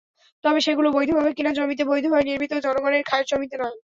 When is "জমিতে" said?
1.57-1.83, 3.31-3.55